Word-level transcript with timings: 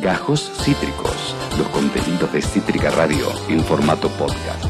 Gajos 0.00 0.50
Cítricos, 0.64 1.36
los 1.58 1.68
contenidos 1.68 2.32
de 2.32 2.40
Cítrica 2.40 2.90
Radio 2.90 3.26
en 3.50 3.62
formato 3.62 4.08
podcast. 4.08 4.64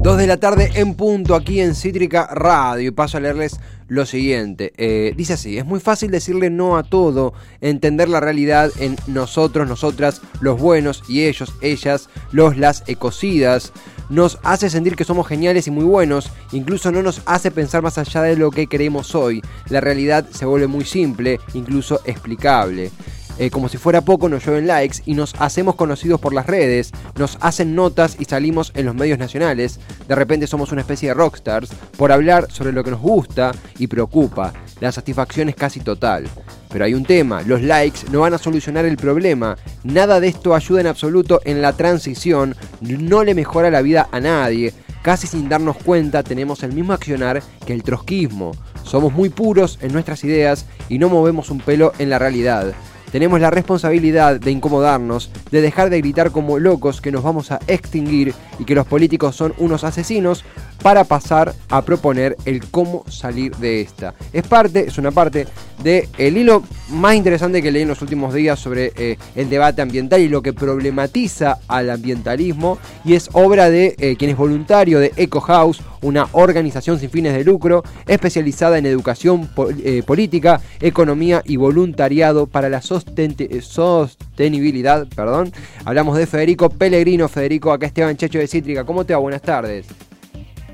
Dos 0.00 0.16
de 0.16 0.26
la 0.26 0.38
tarde 0.38 0.70
en 0.76 0.94
punto 0.94 1.34
aquí 1.34 1.60
en 1.60 1.74
Cítrica 1.74 2.28
Radio 2.32 2.88
y 2.88 2.90
paso 2.92 3.18
a 3.18 3.20
leerles 3.20 3.60
lo 3.86 4.06
siguiente. 4.06 4.72
Eh, 4.78 5.12
dice 5.16 5.34
así, 5.34 5.58
es 5.58 5.66
muy 5.66 5.80
fácil 5.80 6.10
decirle 6.10 6.48
no 6.48 6.78
a 6.78 6.82
todo, 6.82 7.34
entender 7.60 8.08
la 8.08 8.20
realidad 8.20 8.70
en 8.78 8.96
nosotros, 9.06 9.68
nosotras, 9.68 10.22
los 10.40 10.58
buenos 10.58 11.02
y 11.06 11.24
ellos, 11.24 11.52
ellas, 11.60 12.08
los, 12.32 12.56
las 12.56 12.84
ecocidas. 12.86 13.72
Nos 14.08 14.38
hace 14.44 14.70
sentir 14.70 14.96
que 14.96 15.04
somos 15.04 15.28
geniales 15.28 15.66
y 15.66 15.70
muy 15.70 15.84
buenos, 15.84 16.30
incluso 16.52 16.90
no 16.90 17.02
nos 17.02 17.20
hace 17.26 17.50
pensar 17.50 17.82
más 17.82 17.98
allá 17.98 18.22
de 18.22 18.36
lo 18.36 18.50
que 18.50 18.66
queremos 18.66 19.14
hoy. 19.14 19.42
La 19.68 19.82
realidad 19.82 20.26
se 20.30 20.46
vuelve 20.46 20.66
muy 20.68 20.86
simple, 20.86 21.38
incluso 21.52 22.00
explicable. 22.06 22.90
Eh, 23.38 23.50
como 23.50 23.68
si 23.68 23.78
fuera 23.78 24.00
poco 24.00 24.28
nos 24.28 24.44
llueven 24.44 24.66
likes 24.66 24.98
y 25.06 25.14
nos 25.14 25.34
hacemos 25.38 25.76
conocidos 25.76 26.20
por 26.20 26.34
las 26.34 26.46
redes, 26.46 26.90
nos 27.16 27.38
hacen 27.40 27.76
notas 27.76 28.16
y 28.18 28.24
salimos 28.24 28.72
en 28.74 28.86
los 28.86 28.96
medios 28.96 29.18
nacionales, 29.18 29.78
de 30.08 30.14
repente 30.16 30.48
somos 30.48 30.72
una 30.72 30.80
especie 30.80 31.08
de 31.08 31.14
rockstars 31.14 31.70
por 31.96 32.10
hablar 32.10 32.50
sobre 32.50 32.72
lo 32.72 32.82
que 32.82 32.90
nos 32.90 33.00
gusta 33.00 33.52
y 33.78 33.86
preocupa, 33.86 34.52
la 34.80 34.90
satisfacción 34.90 35.48
es 35.48 35.54
casi 35.54 35.80
total. 35.80 36.26
Pero 36.68 36.84
hay 36.84 36.94
un 36.94 37.04
tema, 37.04 37.42
los 37.42 37.62
likes 37.62 38.00
no 38.10 38.20
van 38.20 38.34
a 38.34 38.38
solucionar 38.38 38.84
el 38.84 38.96
problema, 38.96 39.56
nada 39.84 40.18
de 40.18 40.28
esto 40.28 40.54
ayuda 40.54 40.80
en 40.80 40.88
absoluto 40.88 41.40
en 41.44 41.62
la 41.62 41.74
transición, 41.74 42.56
no 42.80 43.22
le 43.22 43.34
mejora 43.34 43.70
la 43.70 43.82
vida 43.82 44.08
a 44.10 44.20
nadie, 44.20 44.74
casi 45.02 45.26
sin 45.28 45.48
darnos 45.48 45.76
cuenta 45.76 46.24
tenemos 46.24 46.62
el 46.64 46.72
mismo 46.72 46.92
accionar 46.92 47.42
que 47.64 47.72
el 47.72 47.84
trotskismo. 47.84 48.52
Somos 48.82 49.12
muy 49.12 49.28
puros 49.28 49.78
en 49.80 49.92
nuestras 49.92 50.24
ideas 50.24 50.66
y 50.88 50.98
no 50.98 51.08
movemos 51.08 51.50
un 51.50 51.60
pelo 51.60 51.92
en 51.98 52.10
la 52.10 52.18
realidad. 52.18 52.74
Tenemos 53.10 53.40
la 53.40 53.50
responsabilidad 53.50 54.38
de 54.38 54.50
incomodarnos, 54.50 55.30
de 55.50 55.62
dejar 55.62 55.88
de 55.88 55.98
gritar 55.98 56.30
como 56.30 56.58
locos 56.58 57.00
que 57.00 57.10
nos 57.10 57.22
vamos 57.22 57.50
a 57.50 57.58
extinguir 57.66 58.34
y 58.58 58.64
que 58.64 58.74
los 58.74 58.86
políticos 58.86 59.34
son 59.34 59.54
unos 59.58 59.84
asesinos 59.84 60.44
para 60.82 61.04
pasar 61.04 61.54
a 61.68 61.82
proponer 61.82 62.36
el 62.44 62.64
cómo 62.70 63.04
salir 63.08 63.54
de 63.56 63.80
esta. 63.80 64.14
Es 64.32 64.46
parte, 64.46 64.86
es 64.88 64.98
una 64.98 65.10
parte 65.10 65.46
del 65.82 66.08
el 66.18 66.36
hilo 66.36 66.62
más 66.90 67.14
interesante 67.14 67.62
que 67.62 67.70
leí 67.70 67.82
en 67.82 67.88
los 67.88 68.02
últimos 68.02 68.34
días 68.34 68.58
sobre 68.58 68.92
eh, 68.96 69.16
el 69.36 69.48
debate 69.48 69.82
ambiental 69.82 70.20
y 70.20 70.28
lo 70.28 70.42
que 70.42 70.52
problematiza 70.52 71.58
al 71.68 71.90
ambientalismo 71.90 72.78
y 73.04 73.14
es 73.14 73.30
obra 73.32 73.70
de 73.70 73.94
eh, 73.98 74.16
quien 74.16 74.30
es 74.30 74.36
voluntario 74.36 74.98
de 74.98 75.12
Eco 75.16 75.40
House, 75.40 75.80
una 76.02 76.28
organización 76.32 76.98
sin 76.98 77.10
fines 77.10 77.34
de 77.34 77.44
lucro 77.44 77.84
especializada 78.06 78.78
en 78.78 78.86
educación 78.86 79.48
eh, 79.84 80.02
política, 80.04 80.60
economía 80.80 81.42
y 81.44 81.56
voluntariado 81.56 82.46
para 82.46 82.68
la 82.68 82.82
sostenibilidad. 82.82 85.06
Perdón. 85.14 85.52
Hablamos 85.84 86.16
de 86.16 86.26
Federico 86.26 86.70
Pellegrino. 86.70 87.28
Federico, 87.28 87.72
acá 87.72 87.86
Esteban 87.86 88.16
Checho 88.16 88.38
de 88.38 88.46
Cítrica. 88.46 88.84
¿Cómo 88.84 89.04
te 89.04 89.14
va? 89.14 89.20
Buenas 89.20 89.42
tardes. 89.42 89.86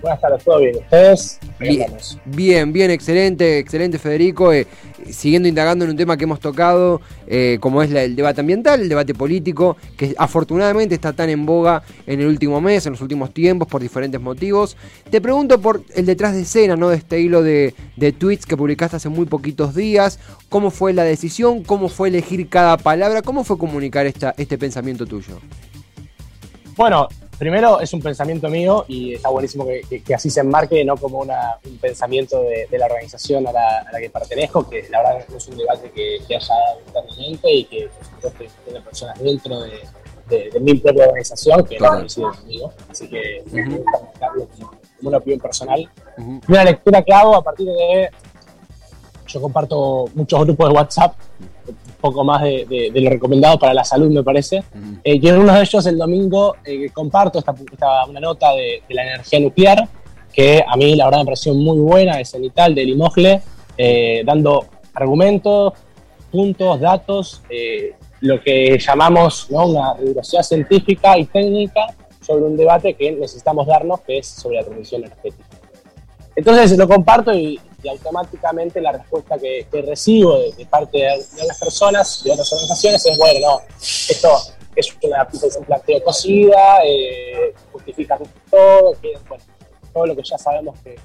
Buenas 0.04 0.20
tardes, 0.20 0.44
¿todo 0.44 0.58
bien? 0.58 0.76
¿Ustedes? 0.76 1.40
Bien, 2.26 2.74
bien, 2.74 2.90
excelente, 2.90 3.58
excelente 3.58 3.98
Federico. 3.98 4.52
Eh, 4.52 4.66
siguiendo 5.08 5.48
indagando 5.48 5.86
en 5.86 5.92
un 5.92 5.96
tema 5.96 6.18
que 6.18 6.24
hemos 6.24 6.40
tocado, 6.40 7.00
eh, 7.26 7.56
como 7.58 7.82
es 7.82 7.90
el 7.90 8.14
debate 8.14 8.42
ambiental, 8.42 8.82
el 8.82 8.90
debate 8.90 9.14
político, 9.14 9.78
que 9.96 10.14
afortunadamente 10.18 10.94
está 10.94 11.14
tan 11.14 11.30
en 11.30 11.46
boga 11.46 11.82
en 12.06 12.20
el 12.20 12.26
último 12.26 12.60
mes, 12.60 12.84
en 12.84 12.92
los 12.92 13.00
últimos 13.00 13.32
tiempos, 13.32 13.66
por 13.66 13.80
diferentes 13.80 14.20
motivos. 14.20 14.76
Te 15.08 15.22
pregunto 15.22 15.58
por 15.58 15.82
el 15.94 16.04
detrás 16.04 16.34
de 16.34 16.42
escena, 16.42 16.76
¿no? 16.76 16.90
De 16.90 16.96
este 16.96 17.18
hilo 17.22 17.42
de, 17.42 17.72
tweets 18.18 18.44
que 18.44 18.58
publicaste 18.58 18.96
hace 18.96 19.08
muy 19.08 19.24
poquitos 19.24 19.74
días. 19.74 20.18
¿Cómo 20.50 20.70
fue 20.70 20.92
la 20.92 21.04
decisión? 21.04 21.62
¿Cómo 21.62 21.88
fue 21.88 22.08
elegir 22.08 22.50
cada 22.50 22.76
palabra? 22.76 23.22
¿Cómo 23.22 23.42
fue 23.42 23.56
comunicar 23.56 24.04
esta, 24.04 24.34
este 24.36 24.58
pensamiento 24.58 25.06
tuyo? 25.06 25.38
Bueno, 26.76 27.08
primero 27.38 27.80
es 27.80 27.92
un 27.92 28.00
pensamiento 28.00 28.48
mío 28.48 28.84
y 28.88 29.14
está 29.14 29.28
buenísimo 29.28 29.66
que, 29.66 30.14
así 30.14 30.30
se 30.30 30.40
enmarque, 30.40 30.84
no 30.84 30.96
como 30.96 31.20
una, 31.20 31.58
un 31.64 31.78
pensamiento 31.78 32.42
de, 32.42 32.78
la 32.78 32.86
organización 32.86 33.46
a 33.46 33.52
la, 33.52 33.86
que 33.98 34.10
pertenezco, 34.10 34.68
que 34.68 34.88
la 34.90 34.98
verdad 35.02 35.26
es 35.36 35.48
un 35.48 35.56
debate 35.56 35.90
que, 35.90 36.18
haya 36.34 36.54
internamente 36.86 37.50
y 37.50 37.64
que 37.64 37.88
por 37.88 38.32
supuesto 38.32 38.60
tiene 38.64 38.80
personas 38.80 39.18
dentro 39.18 39.60
de, 39.60 39.80
mi 40.60 40.74
propia 40.74 41.06
organización 41.06 41.64
que 41.66 41.78
no 41.78 41.88
coinciden 41.88 42.30
conmigo. 42.30 42.72
Así 42.88 43.08
que 43.08 43.42
uh 43.44 43.54
-huh. 43.54 43.84
como, 43.84 44.70
una 45.02 45.18
opinión 45.18 45.40
personal. 45.40 45.90
Una 46.48 46.64
lectura 46.64 47.02
que 47.02 47.12
hago 47.12 47.36
a 47.36 47.42
partir 47.42 47.66
de. 47.66 48.10
Yo 49.34 49.40
comparto 49.40 50.04
muchos 50.14 50.40
grupos 50.44 50.68
de 50.68 50.74
WhatsApp 50.74 51.14
poco 52.00 52.22
más 52.22 52.42
de, 52.42 52.92
lo 52.94 53.10
recomendado 53.10 53.58
para 53.58 53.74
la 53.74 53.82
salud, 53.82 54.10
me 54.10 54.22
parece. 54.22 54.62
Eh, 55.02 55.18
y 55.20 55.28
en 55.28 55.38
uno 55.38 55.54
de 55.54 55.62
ellos, 55.62 55.84
el 55.86 55.98
domingo, 55.98 56.54
eh, 56.64 56.90
comparto 56.90 57.40
esta, 57.40 57.54
una 58.08 58.20
nota 58.20 58.52
de, 58.52 58.82
la 58.90 59.02
energía 59.02 59.40
nuclear, 59.40 59.88
que 60.32 60.62
a 60.64 60.76
mí 60.76 60.94
la 60.94 61.06
verdad 61.06 61.20
me 61.20 61.24
pareció 61.24 61.52
muy 61.54 61.78
buena, 61.78 62.18
de 62.18 62.24
Cenital, 62.24 62.74
de 62.76 62.84
Limogle, 62.84 63.42
eh, 63.76 64.22
dando 64.24 64.66
argumentos, 64.92 65.72
puntos, 66.30 66.78
datos, 66.78 67.42
lo 68.20 68.40
que 68.40 68.78
llamamos 68.78 69.46
una 69.50 69.94
rigurosidad 69.94 70.42
científica 70.42 71.18
y 71.18 71.24
técnica 71.24 71.86
sobre 72.20 72.44
un 72.44 72.56
debate 72.56 72.94
que 72.94 73.10
necesitamos 73.12 73.66
darnos, 73.66 74.00
que 74.02 74.18
es 74.18 74.28
sobre 74.28 74.56
la 74.58 74.64
transición 74.64 75.04
energética. 75.04 75.44
Entonces 76.36 76.76
lo 76.76 76.86
comparto 76.86 77.32
y, 77.32 77.58
y 77.84 77.88
automáticamente 77.88 78.80
la 78.80 78.92
respuesta 78.92 79.36
que, 79.38 79.66
recibo 79.86 80.38
de, 80.38 80.66
parte 80.66 80.98
de, 80.98 81.46
las 81.46 81.58
personas, 81.58 82.24
de 82.24 82.32
otras 82.32 82.50
organizaciones, 82.52 83.04
es, 83.04 83.18
bueno, 83.18 83.40
no, 83.46 83.60
esto 83.78 84.28
es 84.74 84.96
una 85.02 85.28
un 85.58 85.64
planteo 85.64 86.02
cocida, 86.02 86.78
eh, 86.84 87.54
justifica 87.72 88.18
todo, 88.50 88.96
todo 89.92 90.06
lo 90.06 90.16
que 90.16 90.22
ya 90.22 90.38
sabemos 90.38 90.78
que... 90.82 90.96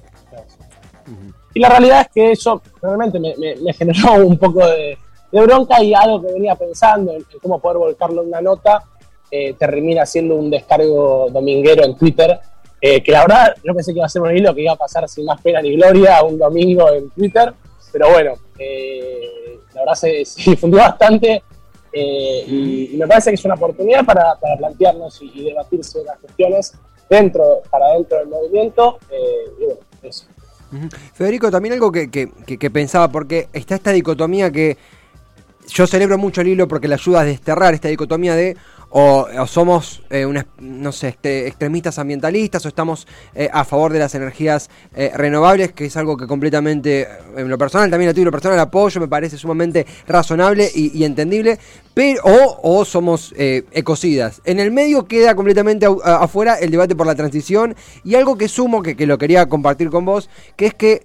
Y 1.54 1.60
la 1.60 1.70
realidad 1.70 2.02
es 2.02 2.08
que 2.14 2.32
eso 2.32 2.62
realmente 2.82 3.20
me, 3.20 3.74
generó 3.74 4.26
un 4.26 4.38
poco 4.38 4.66
de, 4.66 4.98
bronca 5.32 5.84
y 5.84 5.94
algo 5.94 6.22
que 6.22 6.34
venía 6.34 6.56
pensando 6.56 7.12
en, 7.12 7.26
cómo 7.42 7.60
poder 7.60 7.78
volcarlo 7.78 8.22
en 8.22 8.30
una 8.30 8.42
nota, 8.42 8.84
eh, 9.30 9.54
termina 9.54 10.06
siendo 10.06 10.36
un 10.36 10.50
descargo 10.50 11.28
dominguero 11.30 11.84
en 11.84 11.96
Twitter 11.96 12.40
eh, 12.82 13.04
que 13.04 13.12
la 13.12 13.22
verdad 13.22 13.56
yo 13.64 13.74
pensé 13.74 13.92
que 13.92 14.00
iba 14.00 14.06
a 14.06 14.10
ser 14.10 14.22
un 14.22 14.36
hilo 14.36 14.54
que 14.56 14.62
iba 14.62 14.74
a 14.74 14.78
pasar 14.78 15.08
sin 15.10 15.26
más 15.26 15.42
pena 15.42 15.62
ni 15.62 15.76
gloria 15.76 16.24
un 16.24 16.38
domingo 16.38 16.90
en 16.92 17.10
Twitter, 17.10 17.54
pero 17.92 18.10
bueno, 18.12 18.34
eh, 18.58 19.60
la 19.74 19.82
verdad 19.82 19.96
se, 19.96 20.24
difundió 20.50 20.80
bastante 20.80 21.44
eh, 21.92 22.44
y, 22.48 22.96
me 22.98 23.08
parece 23.08 23.32
que 23.32 23.36
es 23.36 23.46
una 23.46 23.56
oportunidad 23.56 24.06
para, 24.06 24.36
plantearnos 24.58 25.22
y, 25.22 25.44
debatir 25.44 25.84
sobre 25.84 26.06
las 26.06 26.20
cuestiones 26.20 26.74
dentro, 27.10 27.62
para 27.70 27.94
dentro 27.94 28.20
del 28.20 28.28
movimiento. 28.28 29.00
y 29.60 29.66
bueno, 29.66 29.80
eso. 30.04 30.26
Federico, 31.14 31.50
también 31.50 31.74
algo 31.74 31.92
que, 31.92 32.10
que 32.10 32.70
pensaba, 32.70 33.08
porque 33.08 33.48
está 33.54 33.74
esta 33.74 33.92
dicotomía 33.92 34.52
que 34.52 34.78
yo 35.70 35.88
celebro 35.88 36.18
mucho 36.18 36.42
el 36.42 36.48
hilo 36.48 36.68
porque 36.68 36.88
le 36.88 36.96
ayuda 36.96 37.22
a 37.22 37.26
desterrar 37.26 37.74
esta 37.74 37.88
dicotomía 37.88 38.36
de 38.36 38.58
o, 38.92 39.28
somos, 39.46 40.02
eh, 40.10 40.26
no 40.60 40.92
sé, 40.92 41.10
este, 41.10 41.48
extremistas 41.48 42.00
ambientalistas 42.00 42.66
o 42.66 42.70
estamos 42.70 43.08
eh, 43.36 43.48
a 43.52 43.64
favor 43.64 43.94
de 43.94 44.00
las 44.00 44.16
energías 44.16 44.70
eh, 44.96 45.12
renovables, 45.14 45.74
que 45.74 45.86
es 45.86 45.98
algo 45.98 46.18
que 46.18 46.26
completamente, 46.26 47.08
en 47.38 47.50
lo 47.50 47.58
personal, 47.58 47.90
también 47.92 48.10
a 48.10 48.14
ti 48.14 48.24
lo 48.24 48.32
personal 48.32 48.60
apoyo, 48.60 49.00
me 49.00 49.08
parece 49.08 49.38
sumamente 49.38 49.86
razonable 50.08 50.70
y, 50.74 51.04
entendible, 51.04 51.60
pero, 51.94 52.22
o, 52.24 52.84
somos 52.84 53.34
ecocidas. 53.38 54.42
En 54.46 54.60
el 54.60 54.72
medio 54.72 55.06
queda 55.06 55.36
completamente 55.36 55.86
afuera 56.04 56.56
el 56.56 56.72
debate 56.72 56.96
por 56.96 57.06
la 57.06 57.16
transición 57.16 57.76
y 58.04 58.16
algo 58.16 58.38
que 58.38 58.48
sumo, 58.48 58.82
que, 58.82 58.96
que 58.96 59.06
lo 59.06 59.18
quería 59.18 59.48
compartir 59.48 59.90
con 59.90 60.06
vos, 60.06 60.30
que 60.56 60.68
es 60.68 60.74
que 60.74 61.04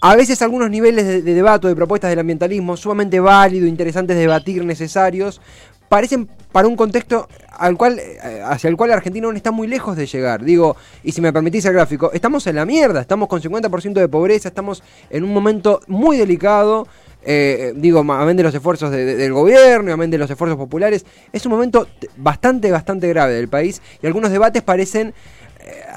a 0.00 0.16
veces 0.16 0.40
algunos 0.42 0.70
niveles 0.70 1.06
de, 1.06 1.22
de 1.22 1.34
debate 1.34 1.66
o 1.66 1.70
de 1.70 1.76
propuestas 1.76 2.10
del 2.10 2.18
ambientalismo 2.18 2.76
sumamente 2.76 3.20
válidos, 3.20 3.68
interesantes 3.68 4.16
de 4.16 4.22
debatir, 4.22 4.64
necesarios, 4.64 5.40
parecen 5.88 6.28
para 6.52 6.68
un 6.68 6.76
contexto 6.76 7.28
al 7.50 7.76
cual, 7.76 7.98
eh, 7.98 8.42
hacia 8.44 8.68
el 8.68 8.76
cual 8.76 8.92
Argentina 8.92 9.26
no 9.26 9.36
está 9.36 9.50
muy 9.50 9.66
lejos 9.66 9.96
de 9.96 10.06
llegar. 10.06 10.44
Digo, 10.44 10.76
y 11.02 11.12
si 11.12 11.20
me 11.20 11.32
permitís 11.32 11.64
el 11.64 11.72
gráfico, 11.72 12.12
estamos 12.12 12.46
en 12.46 12.56
la 12.56 12.64
mierda, 12.64 13.00
estamos 13.00 13.28
con 13.28 13.40
50% 13.40 13.94
de 13.94 14.08
pobreza, 14.08 14.48
estamos 14.48 14.82
en 15.10 15.24
un 15.24 15.32
momento 15.32 15.80
muy 15.86 16.16
delicado. 16.16 16.86
Eh, 17.24 17.72
digo, 17.74 18.00
amén 18.00 18.36
de 18.36 18.44
los 18.44 18.54
esfuerzos 18.54 18.92
del 18.92 19.32
gobierno, 19.32 19.92
amén 19.92 20.10
de 20.10 20.18
los 20.18 20.30
esfuerzos 20.30 20.56
populares, 20.56 21.04
es 21.32 21.44
un 21.44 21.52
momento 21.52 21.88
bastante, 22.16 22.70
bastante 22.70 23.08
grave 23.08 23.34
del 23.34 23.48
país 23.48 23.82
y 24.00 24.06
algunos 24.06 24.30
debates 24.30 24.62
parecen 24.62 25.12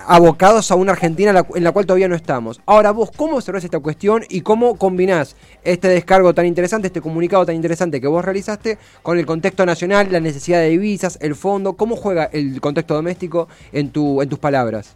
abocados 0.07 0.71
a 0.71 0.75
una 0.75 0.91
Argentina 0.91 1.29
en 1.55 1.63
la, 1.63 1.71
cual 1.71 1.85
todavía 1.85 2.07
no 2.07 2.15
estamos. 2.15 2.61
Ahora, 2.65 2.91
vos, 2.91 3.11
¿cómo 3.15 3.37
observás 3.37 3.63
esta 3.63 3.79
cuestión 3.79 4.23
y 4.29 4.41
cómo 4.41 4.77
combinás 4.77 5.35
este 5.63 5.87
descargo 5.87 6.33
tan 6.33 6.45
interesante, 6.45 6.87
este 6.87 7.01
comunicado 7.01 7.45
tan 7.45 7.55
interesante 7.55 8.01
que 8.01 8.07
vos 8.07 8.23
realizaste 8.23 8.77
con 9.01 9.17
el 9.17 9.25
contexto 9.25 9.65
nacional, 9.65 10.07
la 10.11 10.19
necesidad 10.19 10.59
de 10.59 10.69
divisas, 10.69 11.17
el 11.21 11.35
fondo? 11.35 11.73
¿Cómo 11.73 11.95
juega 11.95 12.25
el 12.25 12.59
contexto 12.61 12.93
doméstico 12.93 13.47
en, 13.71 13.91
tu, 13.91 14.21
en 14.21 14.29
tus 14.29 14.39
palabras? 14.39 14.93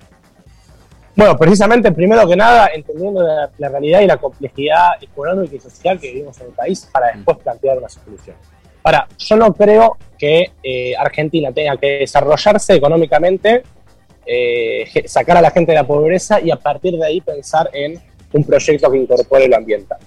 Bueno, 1.16 1.38
precisamente, 1.38 1.94
primero 1.94 2.28
que 2.28 2.36
nada, 2.36 2.70
entendiendo 2.74 3.22
la, 3.22 3.70
realidad 3.70 4.02
y 4.02 4.08
la 4.08 4.18
complejidad 4.18 5.02
económica 5.02 5.56
y 5.56 5.60
social 5.62 5.98
que 5.98 6.10
vivimos 6.12 6.40
en 6.42 6.48
el 6.48 6.54
país 6.54 6.90
para 6.92 7.14
después 7.14 7.38
plantear 7.38 7.78
una 7.78 7.88
solución. 7.88 8.36
Ahora, 8.84 9.08
yo 9.18 9.36
no 9.38 9.54
creo 9.54 9.98
que 10.18 10.52
eh, 10.62 10.94
Argentina 10.98 11.52
tenga 11.54 11.78
que 11.78 12.00
desarrollarse 12.00 12.74
económicamente, 12.74 13.64
eh, 14.26 14.86
sacar 15.06 15.38
a 15.38 15.42
la 15.42 15.52
gente 15.52 15.72
de 15.72 15.78
la 15.78 15.88
pobreza 15.88 16.40
y 16.42 16.52
a 16.52 16.56
partir 16.56 16.98
de 16.98 17.06
ahí 17.06 17.22
pensar 17.22 17.70
en 17.74 18.00
un 18.34 18.44
proyecto 18.44 18.92
que 18.92 18.98
incorpore 18.98 19.48
lo 19.48 19.56
ambiental. 19.56 19.98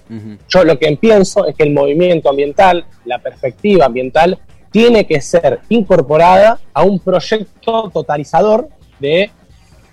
Yo 0.47 0.63
lo 0.63 0.77
que 0.77 0.95
pienso 0.97 1.47
es 1.47 1.55
que 1.55 1.63
el 1.63 1.73
movimiento 1.73 2.29
ambiental, 2.29 2.85
la 3.05 3.19
perspectiva 3.19 3.85
ambiental, 3.85 4.37
tiene 4.71 5.05
que 5.07 5.19
ser 5.19 5.61
incorporada 5.69 6.59
a 6.73 6.83
un 6.83 6.99
proyecto 6.99 7.89
totalizador 7.91 8.69
de 8.99 9.31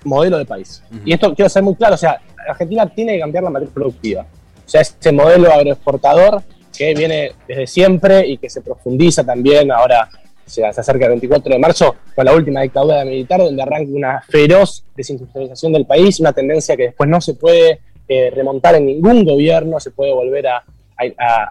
modelo 0.05 0.39
de 0.39 0.45
país. 0.45 0.83
Y 1.05 1.15
esto 1.15 1.35
quiero 1.35 1.49
ser 1.49 1.63
muy 1.63 1.75
claro, 1.75 1.95
o 1.95 1.99
sea, 1.99 2.21
Argentina 2.49 2.87
tiene 2.87 3.15
que 3.15 3.21
cambiar 3.21 3.45
la 3.45 3.51
matriz 3.51 3.71
productiva. 3.73 4.23
O 4.23 4.69
sea, 4.69 4.81
este 4.81 5.13
modelo 5.13 5.51
agroexportador 5.53 6.43
que 6.77 6.95
viene 6.95 7.33
desde 7.49 7.67
siempre 7.67 8.27
y 8.27 8.39
que 8.39 8.51
se 8.51 8.61
profundiza 8.61 9.25
también 9.25 9.73
ahora 9.73 10.09
se 10.47 10.65
acerca 10.65 11.07
el 11.07 11.13
24 11.13 11.53
de 11.53 11.59
marzo 11.59 11.97
con 12.15 12.25
la 12.25 12.35
última 12.35 12.63
dictadura 12.63 13.05
militar 13.05 13.41
donde 13.41 13.63
arranca 13.63 13.91
una 13.93 14.23
feroz 14.23 14.85
desindustrialización 14.97 15.73
del 15.73 15.87
país, 15.87 16.21
una 16.21 16.33
tendencia 16.33 16.77
que 16.77 16.85
después 16.85 17.11
no 17.11 17.21
se 17.21 17.35
puede 17.35 17.81
eh, 18.09 18.31
remontar 18.31 18.77
en 18.77 18.87
ningún 18.87 19.25
gobierno, 19.25 19.81
se 19.81 19.91
puede 19.91 20.13
volver 20.13 20.47
a, 20.47 20.63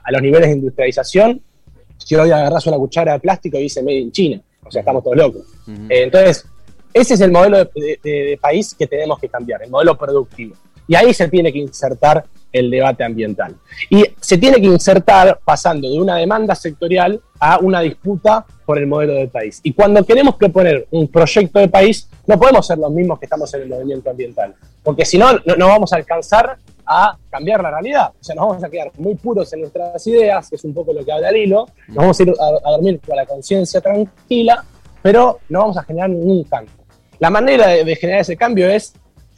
los 0.09 0.21
niveles 0.21 0.49
de 0.49 0.55
industrialización. 0.55 1.41
Si 1.97 2.15
hoy 2.15 2.31
agarras 2.31 2.65
una 2.67 2.77
cuchara 2.77 3.13
de 3.13 3.19
plástico 3.19 3.57
y 3.57 3.63
dice 3.63 3.83
Made 3.83 3.97
in 3.97 4.11
China, 4.11 4.41
o 4.63 4.71
sea, 4.71 4.79
estamos 4.79 5.03
todos 5.03 5.17
locos. 5.17 5.43
Eh, 5.67 6.03
entonces, 6.03 6.45
ese 6.93 7.15
es 7.15 7.21
el 7.21 7.31
modelo 7.31 7.65
de, 7.65 8.39
país 8.41 8.73
que 8.73 8.87
tenemos 8.87 9.19
que 9.19 9.27
cambiar, 9.27 9.61
el 9.63 9.69
modelo 9.69 9.97
productivo. 9.97 10.55
Y 10.87 10.95
ahí 10.95 11.13
se 11.13 11.27
tiene 11.27 11.51
que 11.51 11.59
insertar 11.59 12.23
el 12.59 12.71
debate 12.71 13.03
ambiental. 13.03 13.55
Y 13.89 14.03
se 14.19 14.37
tiene 14.37 14.57
que 14.57 14.67
insertar 14.67 15.39
pasando 15.43 15.89
de 15.89 15.99
una 15.99 16.15
demanda 16.15 16.55
sectorial 16.55 17.21
a 17.39 17.59
una 17.59 17.81
disputa 17.81 18.45
por 18.65 18.77
el 18.77 18.87
modelo 18.87 19.13
del 19.13 19.29
país. 19.29 19.59
Y 19.63 19.73
cuando 19.73 20.03
queremos 20.03 20.35
proponer 20.35 20.87
un 20.91 21.07
proyecto 21.07 21.59
de 21.59 21.67
país, 21.67 22.09
no 22.25 22.39
podemos 22.39 22.65
ser 22.65 22.77
los 22.77 22.91
mismos 22.91 23.19
que 23.19 23.25
estamos 23.25 23.53
en 23.53 23.63
el 23.63 23.69
movimiento 23.69 24.09
ambiental, 24.09 24.55
porque 24.83 25.05
si 25.05 25.17
no, 25.17 25.33
no, 25.57 25.67
vamos 25.67 25.93
a 25.93 25.97
alcanzar 25.97 26.57
a 26.85 27.17
cambiar 27.29 27.61
la 27.61 27.71
realidad. 27.71 28.11
O 28.19 28.23
sea, 28.23 28.35
nos 28.35 28.47
vamos 28.47 28.63
a 28.63 28.69
quedar 28.69 28.91
muy 28.97 29.15
puros 29.15 29.51
en 29.53 29.61
nuestras 29.61 30.05
ideas, 30.07 30.49
que 30.49 30.55
es 30.55 30.63
un 30.63 30.73
poco 30.73 30.93
lo 30.93 31.03
que 31.03 31.11
habla 31.11 31.31
Lilo, 31.31 31.67
nos 31.89 31.97
vamos 31.97 32.19
a 32.19 32.23
ir 32.23 32.33
a 32.39 32.71
dormir 32.71 32.99
con 33.05 33.15
la 33.15 33.25
conciencia 33.25 33.81
tranquila, 33.81 34.63
pero 35.01 35.39
no 35.49 35.59
vamos 35.59 35.77
a 35.77 35.83
generar 35.83 36.09
ningún 36.09 36.43
cambio. 36.45 36.73
La 37.19 37.29
manera 37.29 37.67
de, 37.67 37.95
generar 37.95 38.21
ese 38.21 38.35
cambio 38.35 38.69
es 38.69 38.93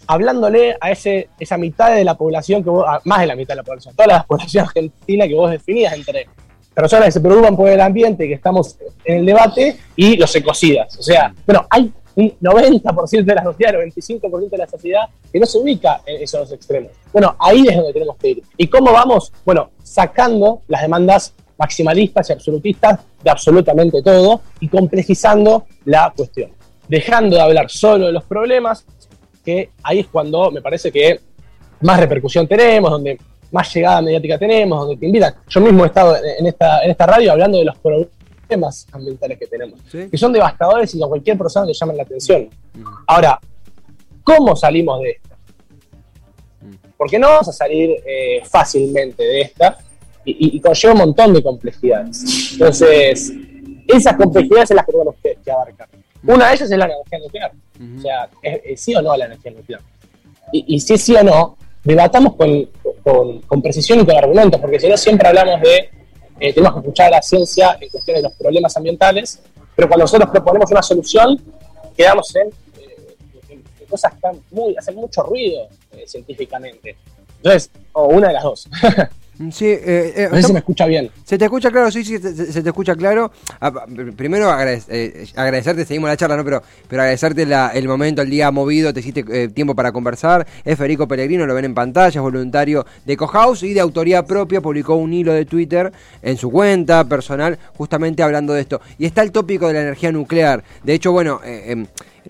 hablándole 0.07 0.75
a 0.79 0.91
ese, 0.91 1.29
esa 1.39 1.57
mitad 1.57 1.93
de 1.93 2.03
la 2.03 2.15
población, 2.15 2.63
que 2.63 2.71
más 3.03 3.19
de 3.19 3.27
la 3.27 3.35
mitad 3.35 3.53
de 3.53 3.57
la 3.57 3.63
población, 3.63 3.95
toda 3.95 4.07
la 4.07 4.23
población 4.27 4.65
argentina 4.65 5.27
que 5.27 5.35
vos 5.35 5.51
definías 5.51 5.93
entre 5.93 6.27
personas 6.73 7.07
que 7.07 7.11
se 7.13 7.21
preocupan 7.21 7.55
por 7.55 7.69
el 7.69 7.81
ambiente, 7.81 8.27
que 8.27 8.33
estamos 8.33 8.77
en 9.03 9.17
el 9.19 9.25
debate, 9.25 9.77
y 9.95 10.15
los 10.15 10.35
ecocidas. 10.35 10.97
O 10.97 11.03
sea, 11.03 11.33
bueno, 11.45 11.65
hay 11.69 11.91
un 12.15 12.31
90% 12.39 13.25
de 13.25 13.35
la 13.35 13.43
sociedad, 13.43 13.73
95% 13.73 14.49
de 14.49 14.57
la 14.57 14.67
sociedad 14.67 15.01
que 15.31 15.39
no 15.39 15.45
se 15.45 15.57
ubica 15.57 16.01
en 16.05 16.21
esos 16.21 16.51
extremos. 16.51 16.91
Bueno, 17.11 17.35
ahí 17.39 17.65
es 17.67 17.75
donde 17.75 17.93
tenemos 17.93 18.15
que 18.17 18.29
ir. 18.29 18.43
¿Y 18.57 18.67
cómo 18.67 18.91
vamos? 18.91 19.31
Bueno, 19.43 19.71
sacando 19.83 20.61
las 20.67 20.81
demandas 20.81 21.33
maximalistas 21.57 22.29
y 22.29 22.33
absolutistas 22.33 22.99
de 23.23 23.29
absolutamente 23.29 24.01
todo 24.03 24.41
y 24.59 24.67
complejizando 24.67 25.65
la 25.85 26.13
cuestión 26.15 26.57
dejando 26.87 27.35
de 27.35 27.41
hablar 27.41 27.69
solo 27.69 28.07
de 28.07 28.11
los 28.11 28.23
problemas, 28.23 28.85
que 29.47 29.69
ahí 29.81 29.99
es 29.99 30.07
cuando 30.07 30.51
me 30.51 30.61
parece 30.61 30.91
que 30.91 31.21
más 31.79 31.97
repercusión 31.97 32.45
tenemos, 32.45 32.91
donde 32.91 33.17
más 33.49 33.73
llegada 33.73 34.01
mediática 34.01 34.37
tenemos, 34.37 34.81
donde 34.81 34.97
te 34.97 35.05
invitan. 35.05 35.35
Yo 35.47 35.61
mismo 35.61 35.85
he 35.85 35.87
estado 35.87 36.17
en 36.17 36.47
esta, 36.47 36.83
en 36.83 36.91
esta 36.91 37.05
radio 37.05 37.31
hablando 37.31 37.57
de 37.57 37.63
los 37.63 37.77
problemas 37.77 38.85
ambientales 38.91 39.39
que 39.39 39.47
tenemos, 39.47 39.79
que 39.89 40.17
son 40.17 40.33
devastadores 40.33 40.93
y 40.95 41.01
a 41.01 41.07
cualquier 41.07 41.37
persona 41.37 41.65
le 41.65 41.73
llaman 41.73 41.95
la 41.95 42.03
atención. 42.03 42.49
Mm. 42.73 42.83
Ahora, 43.07 43.39
¿cómo 44.21 44.53
salimos 44.53 45.01
de 45.01 45.11
esta? 45.11 45.35
Mm. 46.59 46.73
Porque 46.97 47.17
no 47.17 47.29
vamos 47.29 47.47
a 47.47 47.53
salir 47.53 47.91
eh, 48.05 48.41
fácilmente 48.43 49.23
de 49.23 49.41
esta 49.43 49.77
y, 50.25 50.59
conlleva 50.59 50.93
un 50.93 50.99
montón 50.99 51.33
de 51.33 51.41
complejidades. 51.41 52.51
Entonces, 52.51 53.31
esas 53.87 54.17
complejidades 54.17 54.67
son 54.67 54.75
las 54.75 54.85
que 54.85 54.91
tenemos 54.91 55.15
que 55.23 55.51
abarcar. 55.51 55.87
Una 56.23 56.49
de 56.49 56.55
ellas 56.55 56.69
es 56.69 56.77
la 56.77 56.85
energía 56.85 57.19
nuclear. 57.19 57.51
O 57.79 58.01
sea, 58.01 58.29
¿es, 58.41 58.81
sí 58.81 58.95
o 58.95 59.01
no 59.01 59.15
la 59.15 59.25
energía 59.25 59.51
nuclear? 59.51 59.81
Y, 60.51 60.79
si 60.79 60.93
es 60.93 61.01
sí 61.01 61.15
o 61.15 61.23
no, 61.23 61.57
debatamos 61.83 62.35
con, 62.35 62.69
con, 63.45 63.61
precisión 63.61 63.99
y 63.99 64.05
con 64.05 64.15
argumentos, 64.15 64.59
porque 64.59 64.79
si 64.79 64.87
no 64.87 64.97
siempre 64.97 65.27
hablamos 65.27 65.61
de, 65.61 65.89
eh, 66.39 66.53
tenemos 66.53 66.73
que 66.73 66.79
escuchar 66.79 67.07
a 67.07 67.17
la 67.17 67.21
ciencia 67.21 67.77
en 67.79 67.89
cuestiones 67.89 68.23
de 68.23 68.29
los 68.29 68.37
problemas 68.37 68.75
ambientales, 68.77 69.41
pero 69.75 69.87
cuando 69.87 70.05
nosotros 70.05 70.29
proponemos 70.29 70.71
una 70.71 70.81
solución, 70.81 71.39
quedamos 71.95 72.33
en, 72.35 72.47
eh, 72.47 73.59
cosas 73.89 74.13
que 74.13 74.39
muy, 74.51 74.75
hacen 74.77 74.95
mucho 74.95 75.23
ruido 75.23 75.67
eh, 75.91 76.03
científicamente. 76.07 76.95
Entonces, 77.37 77.69
o 77.93 78.05
una 78.05 78.29
de 78.29 78.33
las 78.33 78.43
dos. 78.43 78.69
Sí, 79.51 79.65
eh, 79.65 80.13
eh, 80.15 80.29
a 80.31 80.41
se 80.41 80.51
me 80.51 80.59
escucha 80.59 80.87
bien. 80.87 81.11
Se 81.23 81.37
te 81.37 81.45
escucha 81.45 81.69
claro, 81.69 81.91
sí, 81.91 82.03
sí, 82.03 82.17
se, 82.17 82.61
te 82.63 82.69
escucha 82.69 82.95
claro. 82.95 83.31
Ah, 83.61 83.71
primero 84.15 84.49
eh, 84.59 85.27
agradecerte, 85.35 85.85
seguimos 85.85 86.09
la 86.09 86.17
charla, 86.17 86.37
¿no? 86.37 86.43
Pero, 86.43 86.63
pero 86.87 87.03
agradecerte 87.03 87.43
el 87.43 87.87
momento, 87.87 88.23
el 88.23 88.31
día 88.31 88.49
movido, 88.49 88.91
te 88.93 89.01
hiciste 89.01 89.23
eh, 89.29 89.47
tiempo 89.49 89.75
para 89.75 89.91
conversar. 89.91 90.47
Es 90.65 90.77
Federico 90.77 91.07
Pellegrino, 91.07 91.45
lo 91.45 91.53
ven 91.53 91.65
en 91.65 91.75
pantalla, 91.75 92.19
es 92.19 92.21
voluntario 92.21 92.85
de 93.05 93.15
Cohouse 93.15 93.61
y 93.63 93.73
de 93.73 93.79
autoría 93.79 94.25
propia, 94.25 94.59
publicó 94.59 94.95
un 94.95 95.13
hilo 95.13 95.33
de 95.33 95.45
Twitter 95.45 95.91
en 96.23 96.37
su 96.37 96.49
cuenta 96.49 97.03
personal, 97.03 97.59
justamente 97.77 98.23
hablando 98.23 98.53
de 98.53 98.61
esto. 98.61 98.81
Y 98.97 99.05
está 99.05 99.21
el 99.21 99.31
tópico 99.31 99.67
de 99.67 99.73
la 99.73 99.81
energía 99.81 100.11
nuclear. 100.11 100.63
De 100.83 100.93
hecho, 100.95 101.11
bueno, 101.11 101.41